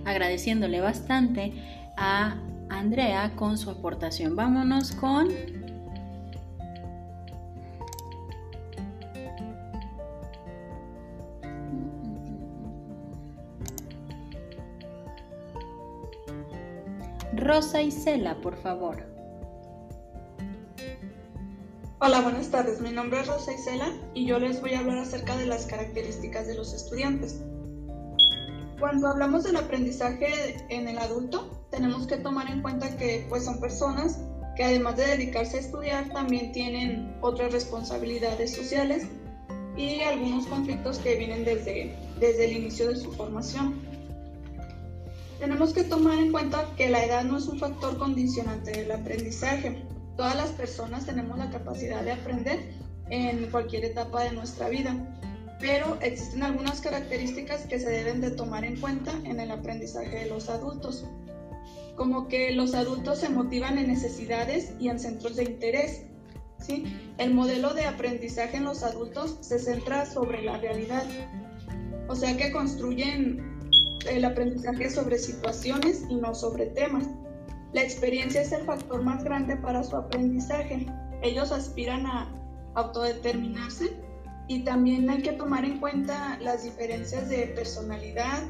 agradeciéndole 0.04 0.80
bastante 0.80 1.52
a 1.96 2.36
Andrea 2.68 3.34
con 3.36 3.58
su 3.58 3.70
aportación. 3.70 4.36
Vámonos 4.36 4.92
con 4.92 5.28
Rosa 17.32 17.82
Isela, 17.82 18.34
por 18.40 18.56
favor. 18.56 19.04
Hola, 21.98 22.20
buenas 22.20 22.50
tardes. 22.50 22.80
Mi 22.80 22.90
nombre 22.90 23.20
es 23.20 23.26
Rosa 23.26 23.52
Isela 23.52 23.88
y 24.14 24.26
yo 24.26 24.38
les 24.38 24.60
voy 24.60 24.74
a 24.74 24.80
hablar 24.80 24.98
acerca 24.98 25.36
de 25.36 25.46
las 25.46 25.66
características 25.66 26.46
de 26.46 26.54
los 26.54 26.74
estudiantes. 26.74 27.42
Cuando 28.78 29.08
hablamos 29.08 29.44
del 29.44 29.56
aprendizaje 29.56 30.56
en 30.68 30.88
el 30.88 30.98
adulto, 30.98 31.55
tenemos 31.76 32.06
que 32.06 32.16
tomar 32.16 32.50
en 32.50 32.62
cuenta 32.62 32.96
que 32.96 33.26
pues 33.28 33.44
son 33.44 33.60
personas 33.60 34.18
que 34.56 34.64
además 34.64 34.96
de 34.96 35.06
dedicarse 35.06 35.58
a 35.58 35.60
estudiar 35.60 36.08
también 36.08 36.50
tienen 36.52 37.14
otras 37.20 37.52
responsabilidades 37.52 38.54
sociales 38.54 39.06
y 39.76 40.00
algunos 40.00 40.46
conflictos 40.46 40.98
que 40.98 41.16
vienen 41.16 41.44
desde, 41.44 41.94
desde 42.18 42.46
el 42.46 42.56
inicio 42.56 42.88
de 42.88 42.96
su 42.96 43.12
formación. 43.12 43.74
Tenemos 45.38 45.74
que 45.74 45.84
tomar 45.84 46.18
en 46.18 46.32
cuenta 46.32 46.64
que 46.78 46.88
la 46.88 47.04
edad 47.04 47.24
no 47.24 47.36
es 47.36 47.46
un 47.46 47.58
factor 47.58 47.98
condicionante 47.98 48.70
del 48.70 48.90
aprendizaje. 48.90 49.82
Todas 50.16 50.34
las 50.34 50.48
personas 50.52 51.04
tenemos 51.04 51.36
la 51.36 51.50
capacidad 51.50 52.02
de 52.02 52.12
aprender 52.12 52.72
en 53.10 53.50
cualquier 53.50 53.84
etapa 53.84 54.24
de 54.24 54.32
nuestra 54.32 54.70
vida, 54.70 54.96
pero 55.60 55.98
existen 56.00 56.42
algunas 56.42 56.80
características 56.80 57.66
que 57.66 57.78
se 57.78 57.90
deben 57.90 58.22
de 58.22 58.30
tomar 58.30 58.64
en 58.64 58.80
cuenta 58.80 59.12
en 59.24 59.40
el 59.40 59.50
aprendizaje 59.50 60.20
de 60.20 60.26
los 60.26 60.48
adultos, 60.48 61.04
como 61.96 62.28
que 62.28 62.52
los 62.52 62.74
adultos 62.74 63.18
se 63.18 63.28
motivan 63.28 63.78
en 63.78 63.88
necesidades 63.88 64.72
y 64.78 64.88
en 64.88 64.98
centros 64.98 65.36
de 65.36 65.44
interés. 65.44 66.02
¿sí? 66.58 66.84
El 67.18 67.34
modelo 67.34 67.74
de 67.74 67.86
aprendizaje 67.86 68.58
en 68.58 68.64
los 68.64 68.82
adultos 68.82 69.38
se 69.40 69.58
centra 69.58 70.06
sobre 70.06 70.42
la 70.42 70.58
realidad, 70.58 71.04
o 72.08 72.14
sea 72.14 72.36
que 72.36 72.52
construyen 72.52 73.56
el 74.08 74.24
aprendizaje 74.24 74.90
sobre 74.90 75.18
situaciones 75.18 76.04
y 76.08 76.16
no 76.16 76.34
sobre 76.34 76.66
temas. 76.66 77.06
La 77.72 77.82
experiencia 77.82 78.42
es 78.42 78.52
el 78.52 78.64
factor 78.64 79.02
más 79.02 79.24
grande 79.24 79.56
para 79.56 79.82
su 79.82 79.96
aprendizaje. 79.96 80.86
Ellos 81.22 81.50
aspiran 81.50 82.06
a 82.06 82.32
autodeterminarse 82.74 83.96
y 84.48 84.60
también 84.60 85.10
hay 85.10 85.22
que 85.22 85.32
tomar 85.32 85.64
en 85.64 85.80
cuenta 85.80 86.38
las 86.40 86.62
diferencias 86.62 87.28
de 87.28 87.48
personalidad, 87.48 88.44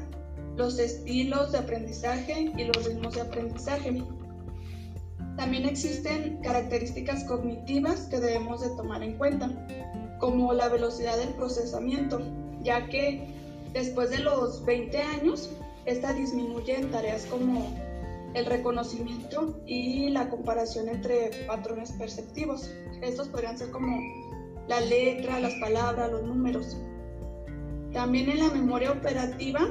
los 0.57 0.79
estilos 0.79 1.53
de 1.53 1.59
aprendizaje 1.59 2.51
y 2.57 2.63
los 2.65 2.85
ritmos 2.85 3.15
de 3.15 3.21
aprendizaje. 3.21 4.03
También 5.37 5.65
existen 5.65 6.39
características 6.41 7.23
cognitivas 7.23 8.07
que 8.07 8.19
debemos 8.19 8.61
de 8.61 8.69
tomar 8.75 9.03
en 9.03 9.17
cuenta, 9.17 9.49
como 10.19 10.51
la 10.53 10.67
velocidad 10.67 11.15
del 11.17 11.29
procesamiento, 11.29 12.19
ya 12.63 12.89
que 12.89 13.37
Después 13.73 14.09
de 14.09 14.19
los 14.19 14.65
20 14.65 14.97
años, 14.97 15.51
esta 15.85 16.13
disminuye 16.13 16.75
en 16.75 16.89
tareas 16.89 17.25
como 17.25 17.67
el 18.33 18.45
reconocimiento 18.45 19.61
y 19.65 20.09
la 20.09 20.29
comparación 20.29 20.89
entre 20.89 21.45
patrones 21.45 21.91
perceptivos. 21.91 22.71
Estos 23.01 23.27
podrían 23.27 23.57
ser 23.57 23.71
como 23.71 23.99
la 24.67 24.81
letra, 24.81 25.39
las 25.39 25.53
palabras, 25.55 26.11
los 26.11 26.23
números. 26.23 26.77
También 27.93 28.29
en 28.29 28.39
la 28.39 28.49
memoria 28.49 28.91
operativa, 28.91 29.69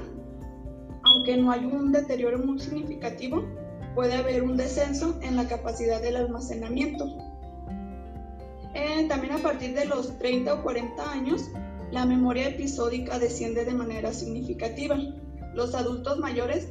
aunque 1.17 1.37
no 1.39 1.51
hay 1.51 1.65
un 1.65 1.93
deterioro 1.93 2.39
muy 2.39 2.59
significativo, 2.59 3.43
puede 3.95 4.15
haber 4.15 4.43
un 4.43 4.57
descenso 4.57 5.19
en 5.23 5.37
la 5.37 5.49
capacidad 5.49 6.03
del 6.03 6.17
almacenamiento. 6.17 7.07
Eh, 8.75 9.07
también 9.09 9.33
a 9.33 9.39
partir 9.39 9.75
de 9.75 9.87
los 9.87 10.19
30 10.19 10.53
o 10.53 10.63
40 10.63 11.11
años 11.11 11.51
la 11.91 12.05
memoria 12.05 12.49
episódica 12.49 13.19
desciende 13.19 13.65
de 13.65 13.73
manera 13.73 14.13
significativa. 14.13 14.99
Los 15.55 15.75
adultos 15.75 16.19
mayores 16.19 16.69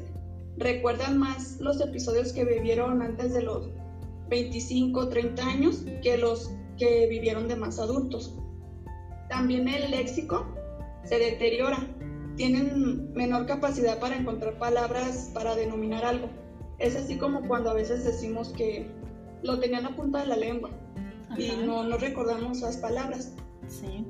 recuerdan 0.58 1.18
más 1.18 1.60
los 1.60 1.82
episodios 1.82 2.32
que 2.32 2.46
vivieron 2.46 3.02
antes 3.02 3.34
de 3.34 3.42
los 3.42 3.72
25 4.30 5.00
o 5.00 5.10
30 5.10 5.44
años 5.44 5.84
que 6.04 6.18
los 6.18 6.52
que 6.78 7.08
vivieron 7.08 7.48
de 7.48 7.56
más 7.56 7.80
adultos. 7.80 8.38
También 9.28 9.68
el 9.68 9.90
léxico 9.90 10.46
se 11.04 11.18
deteriora. 11.18 11.80
Tienen 12.36 13.13
menor 13.13 13.46
capacidad 13.46 14.00
para 14.00 14.15
encontrar 14.18 14.58
palabras 14.58 15.32
para 15.34 15.56
denominar 15.56 16.06
algo. 16.06 16.30
Es 16.80 16.96
así 16.96 17.18
como 17.18 17.48
cuando 17.48 17.70
a 17.70 17.74
veces 17.74 18.04
decimos 18.04 18.50
que 18.50 18.92
lo 19.44 19.60
tenían 19.60 19.86
a 19.86 19.96
punta 19.96 20.22
de 20.22 20.27
la 20.27 20.36
lengua 20.36 20.70
y 21.38 21.51
no, 21.65 21.84
no 21.84 21.98
recordamos 21.98 22.62
las 22.62 22.77
palabras. 22.77 23.34
Sí. 23.68 24.06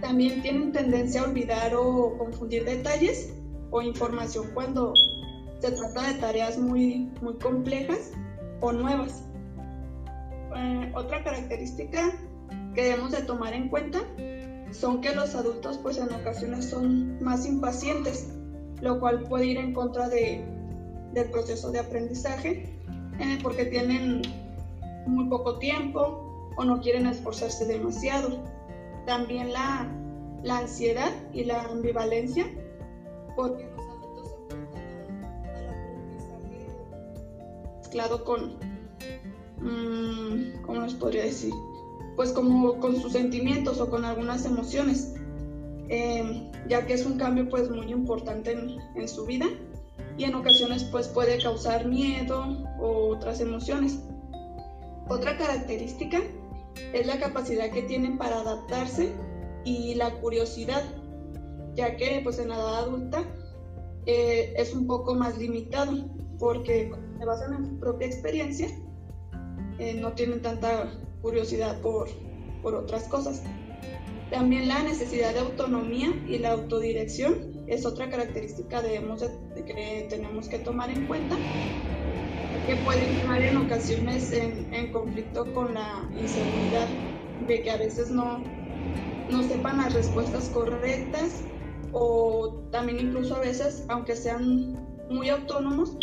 También 0.00 0.42
tienen 0.42 0.72
tendencia 0.72 1.22
a 1.22 1.24
olvidar 1.24 1.74
o 1.74 2.16
confundir 2.18 2.64
detalles 2.64 3.32
o 3.70 3.82
información 3.82 4.48
cuando 4.54 4.92
se 5.60 5.72
trata 5.72 6.08
de 6.08 6.14
tareas 6.14 6.58
muy, 6.58 7.10
muy 7.20 7.34
complejas 7.34 8.12
o 8.60 8.72
nuevas. 8.72 9.24
Eh, 10.56 10.92
otra 10.94 11.22
característica 11.22 12.12
que 12.74 12.82
debemos 12.82 13.12
de 13.12 13.22
tomar 13.22 13.54
en 13.54 13.68
cuenta 13.68 14.00
son 14.72 15.00
que 15.00 15.14
los 15.14 15.34
adultos 15.34 15.78
pues 15.78 15.98
en 15.98 16.12
ocasiones 16.12 16.66
son 16.66 17.22
más 17.22 17.46
impacientes, 17.46 18.28
lo 18.80 18.98
cual 18.98 19.24
puede 19.24 19.46
ir 19.46 19.58
en 19.58 19.72
contra 19.72 20.08
de, 20.08 20.44
del 21.12 21.30
proceso 21.30 21.70
de 21.70 21.78
aprendizaje 21.78 22.68
eh, 23.18 23.38
porque 23.42 23.66
tienen 23.66 24.22
muy 25.06 25.26
poco 25.28 25.58
tiempo 25.58 26.50
o 26.56 26.64
no 26.64 26.80
quieren 26.80 27.06
esforzarse 27.06 27.66
demasiado. 27.66 28.42
También 29.06 29.52
la, 29.52 29.86
la 30.42 30.58
ansiedad 30.58 31.12
y 31.32 31.44
la 31.44 31.62
ambivalencia, 31.62 32.46
porque 33.36 33.64
los 33.64 33.88
adultos 33.88 34.28
se 36.18 37.78
mezclado 37.78 38.24
con, 38.24 38.54
mmm, 39.60 40.62
¿cómo 40.62 40.82
les 40.82 40.94
podría 40.94 41.24
decir? 41.24 41.52
Pues 42.22 42.34
como 42.34 42.78
con 42.78 42.94
sus 43.00 43.14
sentimientos 43.14 43.80
o 43.80 43.90
con 43.90 44.04
algunas 44.04 44.44
emociones, 44.44 45.12
eh, 45.88 46.52
ya 46.68 46.86
que 46.86 46.92
es 46.92 47.04
un 47.04 47.18
cambio 47.18 47.48
pues 47.48 47.68
muy 47.68 47.90
importante 47.90 48.52
en, 48.52 48.76
en 48.94 49.08
su 49.08 49.26
vida 49.26 49.46
y 50.16 50.22
en 50.22 50.36
ocasiones 50.36 50.84
pues 50.84 51.08
puede 51.08 51.42
causar 51.42 51.84
miedo 51.88 52.64
o 52.78 53.08
otras 53.08 53.40
emociones. 53.40 53.98
Otra 55.08 55.36
característica 55.36 56.20
es 56.92 57.08
la 57.08 57.18
capacidad 57.18 57.72
que 57.72 57.82
tienen 57.82 58.16
para 58.18 58.38
adaptarse 58.38 59.12
y 59.64 59.96
la 59.96 60.12
curiosidad, 60.20 60.84
ya 61.74 61.96
que 61.96 62.20
pues 62.22 62.38
en 62.38 62.50
la 62.50 62.54
edad 62.54 62.78
adulta 62.84 63.24
eh, 64.06 64.54
es 64.56 64.72
un 64.72 64.86
poco 64.86 65.16
más 65.16 65.38
limitado 65.38 66.08
porque 66.38 66.88
se 67.18 67.24
basan 67.24 67.54
en 67.54 67.66
su 67.66 67.80
propia 67.80 68.06
experiencia, 68.06 68.68
eh, 69.80 69.94
no 69.94 70.12
tienen 70.12 70.40
tanta 70.40 70.88
curiosidad 71.22 71.80
por, 71.80 72.08
por 72.62 72.74
otras 72.74 73.04
cosas. 73.04 73.42
También 74.30 74.68
la 74.68 74.82
necesidad 74.82 75.32
de 75.34 75.40
autonomía 75.40 76.08
y 76.26 76.38
la 76.38 76.52
autodirección 76.52 77.64
es 77.66 77.86
otra 77.86 78.10
característica 78.10 78.82
que 78.82 80.06
tenemos 80.08 80.48
que 80.48 80.58
tomar 80.58 80.90
en 80.90 81.06
cuenta 81.06 81.36
que 82.66 82.76
puede 82.76 83.08
entrar 83.08 83.42
en 83.42 83.56
ocasiones 83.56 84.32
en, 84.32 84.72
en, 84.72 84.92
conflicto 84.92 85.52
con 85.52 85.74
la 85.74 86.08
inseguridad 86.18 86.86
de 87.46 87.62
que 87.62 87.70
a 87.70 87.76
veces 87.76 88.10
no, 88.10 88.42
no 89.30 89.42
sepan 89.42 89.78
las 89.78 89.92
respuestas 89.94 90.48
correctas 90.50 91.42
o 91.92 92.62
también 92.70 93.00
incluso 93.00 93.36
a 93.36 93.40
veces, 93.40 93.84
aunque 93.88 94.16
sean 94.16 94.78
muy 95.10 95.28
autónomos, 95.28 95.96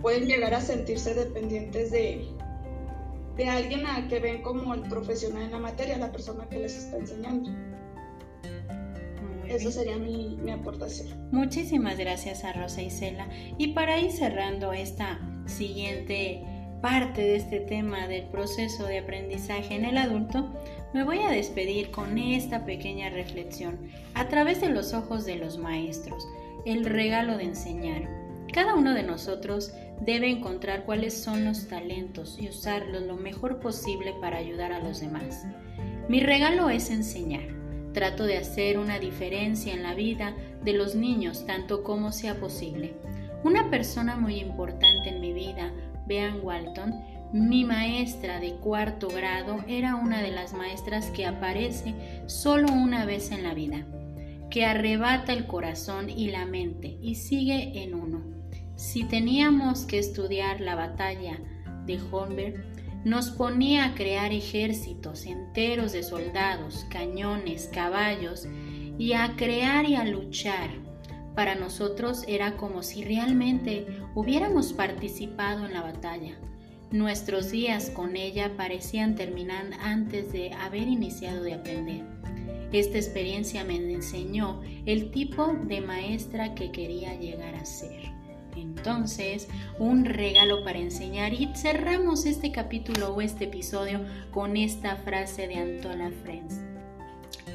pueden 0.00 0.26
llegar 0.26 0.54
a 0.54 0.60
sentirse 0.60 1.14
dependientes 1.14 1.90
de, 1.90 2.26
de 3.36 3.48
alguien 3.48 3.86
a 3.86 4.08
que 4.08 4.20
ven 4.20 4.42
como 4.42 4.74
el 4.74 4.82
profesional 4.82 5.42
en 5.44 5.52
la 5.52 5.58
materia, 5.58 5.96
la 5.98 6.12
persona 6.12 6.46
que 6.48 6.58
les 6.58 6.76
está 6.76 6.98
enseñando. 6.98 7.50
Eso 9.48 9.70
sería 9.70 9.96
mi, 9.96 10.36
mi, 10.42 10.50
aportación. 10.50 11.28
Muchísimas 11.30 11.98
gracias 11.98 12.44
a 12.44 12.52
Rosa 12.52 12.82
Isela. 12.82 13.28
Y 13.58 13.68
para 13.68 13.98
ir 13.98 14.10
cerrando 14.10 14.72
esta 14.72 15.20
siguiente 15.46 16.42
parte 16.80 17.22
de 17.22 17.36
este 17.36 17.60
tema 17.60 18.08
del 18.08 18.24
proceso 18.26 18.84
de 18.86 18.98
aprendizaje 18.98 19.74
en 19.74 19.84
el 19.84 19.98
adulto, 19.98 20.52
me 20.92 21.04
voy 21.04 21.20
a 21.20 21.30
despedir 21.30 21.90
con 21.90 22.18
esta 22.18 22.64
pequeña 22.64 23.08
reflexión 23.08 23.78
a 24.14 24.28
través 24.28 24.60
de 24.60 24.68
los 24.68 24.92
ojos 24.92 25.24
de 25.24 25.36
los 25.36 25.58
maestros, 25.58 26.26
el 26.66 26.84
regalo 26.84 27.38
de 27.38 27.44
enseñar. 27.44 28.08
Cada 28.52 28.74
uno 28.74 28.92
de 28.92 29.02
nosotros 29.02 29.72
debe 30.04 30.30
encontrar 30.30 30.84
cuáles 30.84 31.22
son 31.22 31.44
los 31.44 31.68
talentos 31.68 32.36
y 32.40 32.48
usarlos 32.48 33.02
lo 33.02 33.16
mejor 33.16 33.60
posible 33.60 34.14
para 34.20 34.38
ayudar 34.38 34.72
a 34.72 34.80
los 34.80 35.00
demás. 35.00 35.46
Mi 36.08 36.20
regalo 36.20 36.70
es 36.70 36.90
enseñar. 36.90 37.44
Trato 37.92 38.24
de 38.24 38.38
hacer 38.38 38.78
una 38.78 38.98
diferencia 38.98 39.72
en 39.72 39.82
la 39.82 39.94
vida 39.94 40.34
de 40.64 40.72
los 40.72 40.94
niños 40.94 41.46
tanto 41.46 41.84
como 41.84 42.10
sea 42.10 42.40
posible. 42.40 42.94
Una 43.44 43.70
persona 43.70 44.16
muy 44.16 44.40
importante 44.40 45.10
en 45.10 45.20
mi 45.20 45.32
vida, 45.32 45.72
Bean 46.06 46.40
Walton, 46.42 46.94
mi 47.32 47.64
maestra 47.64 48.40
de 48.40 48.54
cuarto 48.54 49.08
grado, 49.08 49.58
era 49.68 49.94
una 49.94 50.20
de 50.20 50.32
las 50.32 50.52
maestras 50.52 51.10
que 51.10 51.26
aparece 51.26 51.94
solo 52.26 52.72
una 52.72 53.04
vez 53.04 53.30
en 53.30 53.42
la 53.42 53.54
vida, 53.54 53.86
que 54.50 54.64
arrebata 54.64 55.32
el 55.32 55.46
corazón 55.46 56.10
y 56.10 56.30
la 56.30 56.44
mente 56.44 56.98
y 57.00 57.14
sigue 57.14 57.82
en 57.82 57.94
uno. 57.94 58.11
Si 58.82 59.04
teníamos 59.04 59.84
que 59.84 60.00
estudiar 60.00 60.60
la 60.60 60.74
batalla 60.74 61.38
de 61.86 62.00
Holberg, 62.10 62.64
nos 63.04 63.30
ponía 63.30 63.84
a 63.84 63.94
crear 63.94 64.32
ejércitos 64.32 65.24
enteros 65.24 65.92
de 65.92 66.02
soldados, 66.02 66.84
cañones, 66.90 67.70
caballos 67.72 68.48
y 68.98 69.12
a 69.12 69.36
crear 69.36 69.84
y 69.84 69.94
a 69.94 70.04
luchar. 70.04 70.70
Para 71.36 71.54
nosotros 71.54 72.24
era 72.26 72.56
como 72.56 72.82
si 72.82 73.04
realmente 73.04 73.86
hubiéramos 74.16 74.72
participado 74.72 75.64
en 75.64 75.74
la 75.74 75.82
batalla. 75.82 76.36
Nuestros 76.90 77.52
días 77.52 77.88
con 77.88 78.16
ella 78.16 78.56
parecían 78.56 79.14
terminar 79.14 79.70
antes 79.80 80.32
de 80.32 80.52
haber 80.54 80.88
iniciado 80.88 81.44
de 81.44 81.54
aprender. 81.54 82.04
Esta 82.72 82.98
experiencia 82.98 83.62
me 83.62 83.76
enseñó 83.76 84.60
el 84.86 85.12
tipo 85.12 85.54
de 85.68 85.80
maestra 85.80 86.56
que 86.56 86.72
quería 86.72 87.14
llegar 87.14 87.54
a 87.54 87.64
ser. 87.64 88.21
Entonces, 88.56 89.48
un 89.78 90.04
regalo 90.04 90.64
para 90.64 90.78
enseñar 90.78 91.32
y 91.32 91.48
cerramos 91.54 92.26
este 92.26 92.52
capítulo 92.52 93.14
o 93.14 93.20
este 93.20 93.44
episodio 93.44 94.00
con 94.30 94.56
esta 94.56 94.96
frase 94.96 95.48
de 95.48 95.56
Antola 95.56 96.10
Friends. 96.22 96.60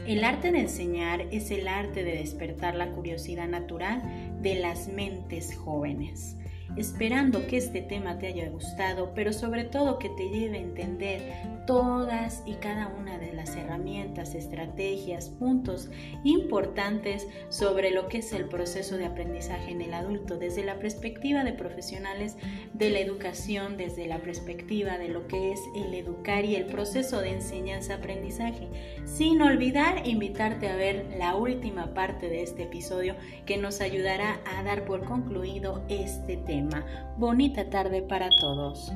El 0.07 0.23
arte 0.23 0.51
de 0.51 0.61
enseñar 0.61 1.21
es 1.31 1.51
el 1.51 1.67
arte 1.67 2.03
de 2.03 2.17
despertar 2.17 2.75
la 2.75 2.91
curiosidad 2.91 3.47
natural 3.47 4.01
de 4.41 4.55
las 4.55 4.87
mentes 4.87 5.55
jóvenes 5.55 6.37
esperando 6.75 7.47
que 7.47 7.57
este 7.57 7.81
tema 7.81 8.17
te 8.19 8.27
haya 8.27 8.49
gustado, 8.49 9.13
pero 9.15 9.33
sobre 9.33 9.63
todo 9.63 9.99
que 9.99 10.09
te 10.09 10.29
lleve 10.29 10.57
a 10.57 10.61
entender 10.61 11.21
todas 11.65 12.43
y 12.45 12.53
cada 12.55 12.87
una 12.87 13.19
de 13.19 13.33
las 13.33 13.55
herramientas, 13.55 14.35
estrategias, 14.35 15.29
puntos 15.29 15.89
importantes 16.23 17.27
sobre 17.49 17.91
lo 17.91 18.07
que 18.07 18.19
es 18.19 18.31
el 18.31 18.45
proceso 18.45 18.97
de 18.97 19.05
aprendizaje 19.05 19.71
en 19.71 19.81
el 19.81 19.93
adulto 19.93 20.37
desde 20.37 20.63
la 20.63 20.79
perspectiva 20.79 21.43
de 21.43 21.53
profesionales 21.53 22.37
de 22.73 22.89
la 22.89 22.99
educación, 22.99 23.77
desde 23.77 24.07
la 24.07 24.19
perspectiva 24.19 24.97
de 24.97 25.09
lo 25.09 25.27
que 25.27 25.51
es 25.51 25.59
el 25.75 25.93
educar 25.93 26.45
y 26.45 26.55
el 26.55 26.65
proceso 26.65 27.19
de 27.21 27.33
enseñanza-aprendizaje, 27.33 28.67
sin 29.05 29.41
olvidar 29.41 30.07
invitarte 30.07 30.69
a 30.69 30.75
ver 30.75 31.15
la 31.17 31.35
última 31.35 31.93
parte 31.93 32.29
de 32.29 32.43
este 32.43 32.63
episodio 32.63 33.15
que 33.45 33.57
nos 33.57 33.81
ayudará 33.81 34.39
a 34.45 34.63
dar 34.63 34.85
por 34.85 35.03
concluido 35.03 35.83
este 35.89 36.37
Bonita 37.17 37.69
tarde 37.69 38.01
para 38.01 38.29
todos. 38.29 38.91